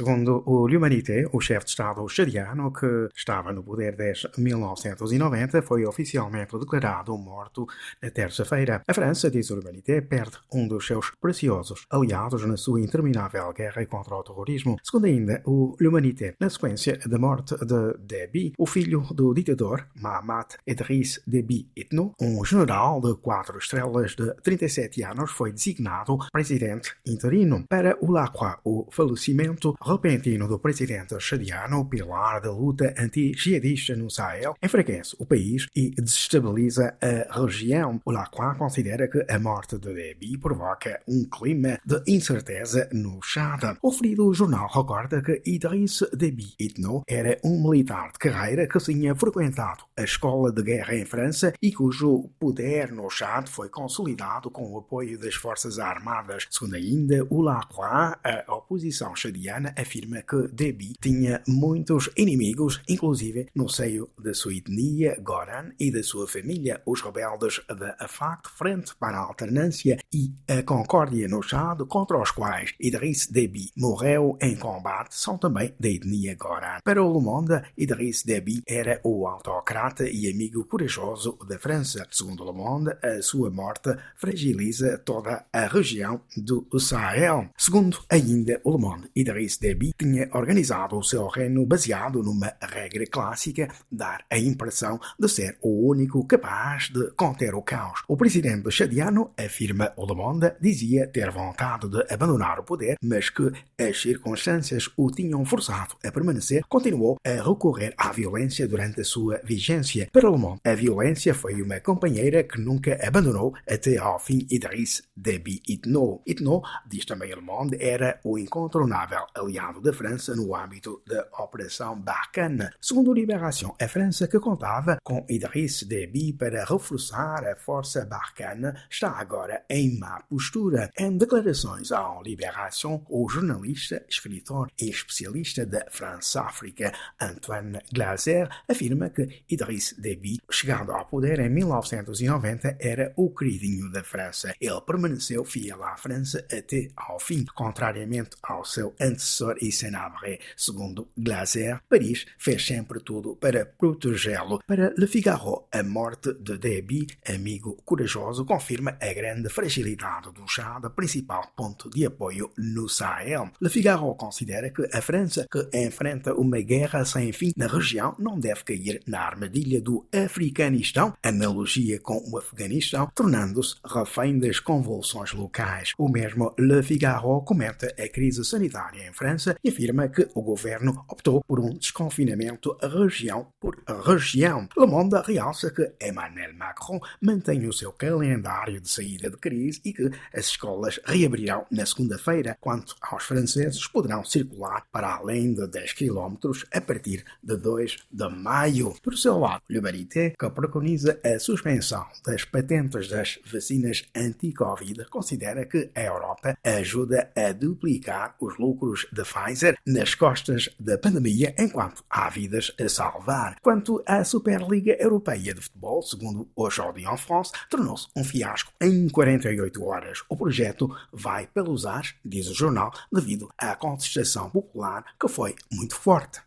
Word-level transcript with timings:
Segundo 0.00 0.42
o 0.46 0.66
L'Humanité, 0.66 1.28
o 1.30 1.42
chefe 1.42 1.66
de 1.66 1.72
Estado 1.72 2.08
chadiano, 2.08 2.72
que 2.72 3.10
estava 3.14 3.52
no 3.52 3.62
poder 3.62 3.96
desde 3.96 4.30
1990, 4.38 5.60
foi 5.60 5.84
oficialmente 5.84 6.58
declarado 6.58 7.18
morto 7.18 7.66
na 8.02 8.10
terça-feira. 8.10 8.80
A 8.88 8.94
França, 8.94 9.30
diz 9.30 9.50
o 9.50 9.56
L'Humanité, 9.56 10.00
perde 10.00 10.38
um 10.50 10.66
dos 10.66 10.86
seus 10.86 11.10
preciosos 11.20 11.84
aliados 11.90 12.46
na 12.46 12.56
sua 12.56 12.80
interminável 12.80 13.52
guerra 13.52 13.84
contra 13.84 14.14
o 14.14 14.22
terrorismo. 14.22 14.78
Segundo 14.82 15.04
ainda 15.04 15.42
o 15.44 15.76
L'Humanité, 15.78 16.34
na 16.40 16.48
sequência 16.48 16.98
da 17.04 17.18
morte 17.18 17.54
de 17.58 17.98
Déby, 17.98 18.54
o 18.56 18.64
filho 18.64 19.02
do 19.12 19.34
ditador 19.34 19.86
Mahamat 19.94 20.56
Idriss 20.66 21.20
Déby 21.26 21.68
Itno, 21.76 22.14
um 22.18 22.42
general 22.42 23.02
de 23.02 23.14
quatro 23.16 23.58
estrelas 23.58 24.16
de 24.16 24.32
37 24.36 25.02
anos, 25.02 25.30
foi 25.30 25.52
designado 25.52 26.16
presidente 26.32 26.94
interino. 27.06 27.66
Para 27.68 27.98
o 28.00 28.10
Lacroix, 28.10 28.56
o 28.64 28.88
falecimento 28.90 29.74
repentino 29.90 30.46
do 30.46 30.60
presidente 30.60 31.18
chadiano, 31.18 31.84
pilar 31.88 32.40
da 32.40 32.52
luta 32.52 32.94
anti-jihadista 32.96 33.96
no 33.96 34.08
Sahel, 34.08 34.54
enfraquece 34.62 35.16
o 35.18 35.26
país 35.26 35.66
e 35.74 35.90
desestabiliza 35.90 36.96
a 37.02 37.42
região. 37.42 38.00
O 38.04 38.12
Lacroix 38.12 38.56
considera 38.56 39.08
que 39.08 39.24
a 39.28 39.38
morte 39.40 39.78
de 39.78 39.92
Déby 39.92 40.38
provoca 40.38 41.00
um 41.08 41.24
clima 41.24 41.80
de 41.84 42.00
incerteza 42.06 42.88
no 42.92 43.20
Chad. 43.20 43.76
O 43.82 43.90
referido 43.90 44.32
jornal 44.32 44.68
recorda 44.68 45.20
que 45.22 45.42
Idriss 45.44 46.04
Déby 46.16 46.54
Itno 46.60 47.02
era 47.08 47.40
um 47.44 47.60
militar 47.60 48.12
de 48.12 48.18
carreira 48.18 48.68
que 48.68 48.78
tinha 48.78 49.14
frequentado 49.16 49.84
a 49.96 50.04
escola 50.04 50.52
de 50.52 50.62
guerra 50.62 50.94
em 50.94 51.04
França 51.04 51.52
e 51.60 51.72
cujo 51.72 52.30
poder 52.38 52.92
no 52.92 53.10
Chad 53.10 53.48
foi 53.48 53.68
consolidado 53.68 54.50
com 54.52 54.70
o 54.70 54.78
apoio 54.78 55.18
das 55.18 55.34
forças 55.34 55.80
armadas. 55.80 56.46
Segundo 56.48 56.76
ainda 56.76 57.26
o 57.28 57.42
Lacroix, 57.42 58.16
a 58.22 58.54
oposição 58.54 59.16
chadiana 59.16 59.74
afirma 59.80 60.22
que 60.22 60.48
Déby 60.48 60.94
tinha 61.00 61.42
muitos 61.46 62.10
inimigos, 62.16 62.80
inclusive 62.88 63.48
no 63.54 63.68
seio 63.68 64.10
da 64.18 64.34
sua 64.34 64.54
etnia 64.54 65.18
Goran 65.20 65.70
e 65.78 65.90
da 65.90 66.02
sua 66.02 66.26
família, 66.26 66.80
os 66.86 67.00
rebeldes 67.00 67.60
da 67.68 67.96
AFAC, 67.98 68.48
Frente 68.50 68.94
para 68.96 69.18
a 69.18 69.20
Alternância 69.20 69.98
e 70.12 70.32
a 70.48 70.62
Concórdia 70.62 71.28
no 71.28 71.42
Chad, 71.42 71.80
contra 71.86 72.20
os 72.20 72.30
quais 72.30 72.74
Idriss 72.78 73.26
Déby 73.26 73.70
morreu 73.76 74.36
em 74.40 74.56
combate, 74.56 75.14
são 75.14 75.38
também 75.38 75.74
da 75.78 75.88
etnia 75.88 76.34
Goran. 76.34 76.78
Para 76.84 77.02
o 77.02 77.12
Le 77.12 77.24
Monde, 77.24 77.62
Idriss 77.76 78.22
Déby 78.24 78.62
era 78.66 79.00
o 79.04 79.26
autocrata 79.26 80.08
e 80.08 80.30
amigo 80.30 80.64
corajoso 80.64 81.38
da 81.48 81.58
França. 81.58 82.06
Segundo 82.10 82.44
Le 82.44 82.60
a 83.02 83.22
sua 83.22 83.50
morte 83.50 83.96
fragiliza 84.16 84.98
toda 84.98 85.44
a 85.52 85.66
região 85.66 86.20
do 86.36 86.66
Sahel. 86.78 87.50
Segundo 87.56 87.98
ainda 88.08 88.60
o 88.64 88.72
Le 88.72 88.78
Monde, 88.78 89.10
Idriss 89.14 89.58
Déby 89.60 89.92
tinha 89.92 90.26
organizado 90.32 90.96
o 90.96 91.02
seu 91.02 91.26
reino 91.26 91.66
baseado 91.66 92.22
numa 92.22 92.54
regra 92.62 93.04
clássica, 93.06 93.68
dar 93.92 94.24
a 94.30 94.38
impressão 94.38 94.98
de 95.18 95.28
ser 95.28 95.58
o 95.60 95.86
único 95.86 96.26
capaz 96.26 96.88
de 96.88 97.10
conter 97.10 97.54
o 97.54 97.60
caos. 97.60 98.02
O 98.08 98.16
presidente 98.16 98.70
chadiano, 98.70 99.32
afirma 99.36 99.92
o 99.98 100.06
Le 100.06 100.14
Monde, 100.14 100.54
dizia 100.58 101.06
ter 101.08 101.30
vontade 101.30 101.90
de 101.90 102.10
abandonar 102.10 102.58
o 102.58 102.62
poder, 102.62 102.96
mas 103.02 103.28
que 103.28 103.52
as 103.78 104.00
circunstâncias 104.00 104.88
o 104.96 105.10
tinham 105.10 105.44
forçado 105.44 105.94
a 106.02 106.10
permanecer, 106.10 106.64
continuou 106.66 107.18
a 107.22 107.46
recorrer 107.46 107.92
à 107.98 108.12
violência 108.12 108.66
durante 108.66 109.02
a 109.02 109.04
sua 109.04 109.42
vigência. 109.44 110.08
Para 110.10 110.30
Le 110.30 110.38
Monde, 110.38 110.60
a 110.64 110.74
violência 110.74 111.34
foi 111.34 111.60
uma 111.60 111.80
companheira 111.80 112.42
que 112.44 112.58
nunca 112.58 112.98
abandonou 113.06 113.52
até 113.68 113.98
ao 113.98 114.18
fim 114.18 114.46
Idriss 114.50 115.02
Déby 115.14 115.60
Itno. 115.68 116.22
Itno, 116.26 116.62
diz 116.88 117.04
também 117.04 117.34
Le 117.34 117.42
Monde, 117.42 117.76
era 117.78 118.18
o 118.24 118.38
incontornável 118.38 119.26
aliado 119.50 119.80
da 119.80 119.92
França 119.92 120.34
no 120.34 120.54
âmbito 120.54 121.02
da 121.06 121.26
Operação 121.38 122.00
Barkhane. 122.00 122.70
Segundo 122.80 123.12
Libération, 123.12 123.74
a 123.80 123.88
França, 123.88 124.28
que 124.28 124.38
contava 124.38 124.98
com 125.02 125.26
Idriss 125.28 125.82
Déby 125.82 126.32
para 126.34 126.64
reforçar 126.64 127.44
a 127.44 127.56
força 127.56 128.04
Barkhane, 128.04 128.72
está 128.88 129.10
agora 129.10 129.64
em 129.68 129.98
má 129.98 130.22
postura. 130.22 130.90
Em 130.96 131.18
declarações 131.18 131.90
ao 131.90 132.22
Libération, 132.22 133.04
o 133.08 133.28
jornalista, 133.28 134.04
escritor 134.08 134.70
e 134.80 134.88
especialista 134.88 135.66
da 135.66 135.84
França-África, 135.90 136.92
Antoine 137.20 137.80
Glaser, 137.92 138.48
afirma 138.68 139.10
que 139.10 139.42
Idriss 139.48 139.96
Déby, 139.98 140.38
chegando 140.48 140.92
ao 140.92 141.06
poder 141.06 141.40
em 141.40 141.48
1990, 141.48 142.76
era 142.78 143.12
o 143.16 143.30
queridinho 143.30 143.90
da 143.90 144.04
França. 144.04 144.54
Ele 144.60 144.80
permaneceu 144.82 145.44
fiel 145.44 145.82
à 145.82 145.96
França 145.96 146.38
até 146.52 146.88
ao 146.96 147.18
fim, 147.18 147.44
contrariamente 147.54 148.36
ao 148.42 148.64
seu 148.64 148.94
antecessor 149.00 149.39
e 149.60 149.72
Senabre. 149.72 150.38
Segundo 150.56 151.08
Glaser, 151.16 151.80
Paris 151.88 152.26
fez 152.38 152.66
sempre 152.66 153.00
tudo 153.00 153.36
para 153.36 153.66
protegê-lo. 153.66 154.60
Para 154.66 154.92
Le 154.96 155.06
Figaro, 155.06 155.66
a 155.72 155.82
morte 155.82 156.32
de 156.34 156.58
Déby, 156.58 157.06
amigo 157.26 157.76
corajoso, 157.84 158.44
confirma 158.44 158.96
a 159.00 159.12
grande 159.12 159.48
fragilidade 159.48 160.32
do 160.32 160.46
Chad, 160.46 160.84
principal 160.94 161.52
ponto 161.56 161.88
de 161.90 162.06
apoio 162.06 162.50
no 162.56 162.88
Sahel. 162.88 163.50
Le 163.60 163.68
Figaro 163.68 164.14
considera 164.14 164.70
que 164.70 164.88
a 164.92 165.00
França, 165.00 165.46
que 165.50 165.68
enfrenta 165.76 166.34
uma 166.34 166.60
guerra 166.60 167.04
sem 167.04 167.32
fim 167.32 167.52
na 167.56 167.66
região, 167.66 168.14
não 168.18 168.38
deve 168.38 168.64
cair 168.64 169.00
na 169.06 169.20
armadilha 169.20 169.80
do 169.80 170.06
Africanistão, 170.12 171.14
analogia 171.22 171.98
com 172.00 172.22
o 172.30 172.38
Afeganistão, 172.38 173.10
tornando-se 173.14 173.76
refém 173.84 174.38
das 174.38 174.60
convulsões 174.60 175.32
locais. 175.32 175.92
O 175.98 176.08
mesmo 176.08 176.54
Le 176.58 176.82
Figaro 176.82 177.40
comenta 177.42 177.86
a 177.98 178.08
crise 178.08 178.44
sanitária 178.44 179.08
em 179.08 179.12
França 179.12 179.29
e 179.62 179.68
afirma 179.68 180.08
que 180.08 180.28
o 180.34 180.42
governo 180.42 181.04
optou 181.08 181.42
por 181.44 181.60
um 181.60 181.70
desconfinamento 181.70 182.76
região 182.82 183.46
por 183.60 183.76
região. 184.06 184.68
Le 184.76 184.86
Monde 184.86 185.20
realça 185.24 185.70
que 185.70 185.92
Emmanuel 186.00 186.54
Macron 186.54 187.00
mantém 187.20 187.66
o 187.66 187.72
seu 187.72 187.92
calendário 187.92 188.80
de 188.80 188.90
saída 188.90 189.30
de 189.30 189.36
crise 189.36 189.80
e 189.84 189.92
que 189.92 190.10
as 190.34 190.46
escolas 190.46 191.00
reabrirão 191.04 191.66
na 191.70 191.86
segunda-feira, 191.86 192.56
quanto 192.60 192.96
aos 193.00 193.24
franceses 193.24 193.86
poderão 193.86 194.24
circular 194.24 194.86
para 194.90 195.14
além 195.14 195.54
de 195.54 195.66
10 195.66 195.92
km 195.92 196.36
a 196.72 196.80
partir 196.80 197.24
de 197.42 197.56
2 197.56 197.98
de 198.10 198.28
maio. 198.28 198.94
Por 199.02 199.16
seu 199.16 199.38
lado, 199.38 199.62
Le 199.68 199.80
Marité, 199.80 200.34
que 200.38 200.50
preconiza 200.50 201.20
a 201.24 201.38
suspensão 201.38 202.06
das 202.24 202.44
patentes 202.44 203.08
das 203.08 203.38
vacinas 203.50 204.04
anti-Covid, 204.14 205.04
considera 205.06 205.66
que 205.66 205.90
a 205.94 206.02
Europa 206.02 206.56
ajuda 206.64 207.30
a 207.36 207.52
duplicar 207.52 208.36
os 208.40 208.58
lucros 208.58 209.06
de 209.12 209.19
Pfizer 209.24 209.76
nas 209.86 210.14
costas 210.14 210.68
da 210.78 210.96
pandemia, 210.96 211.54
enquanto 211.58 212.04
há 212.08 212.28
vidas 212.28 212.72
a 212.80 212.88
salvar. 212.88 213.56
Quanto 213.60 214.02
à 214.06 214.22
Superliga 214.24 214.96
Europeia 215.00 215.54
de 215.54 215.60
Futebol, 215.60 216.02
segundo 216.02 216.48
Aujourd'hui 216.54 217.04
en 217.04 217.16
France, 217.16 217.52
tornou-se 217.68 218.08
um 218.16 218.24
fiasco 218.24 218.72
em 218.80 219.08
48 219.08 219.84
horas. 219.84 220.22
O 220.28 220.36
projeto 220.36 220.94
vai 221.12 221.46
pelos 221.46 221.86
ares, 221.86 222.14
diz 222.24 222.48
o 222.48 222.54
jornal, 222.54 222.92
devido 223.12 223.48
à 223.58 223.74
contestação 223.74 224.50
popular 224.50 225.04
que 225.18 225.28
foi 225.28 225.54
muito 225.72 225.96
forte. 225.96 226.38